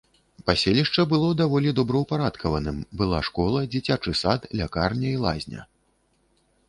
Паселішча 0.45 1.03
было 1.11 1.27
даволі 1.41 1.73
добраўпарадкаваным, 1.81 2.77
была 3.03 3.19
школа, 3.29 3.59
дзіцячы 3.75 4.11
сад, 4.25 4.41
лякарня 4.63 5.09
і 5.15 5.21
лазня. 5.27 5.61